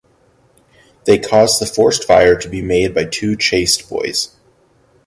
[1.05, 4.35] They caused the forced fire to be made by two chaste boys.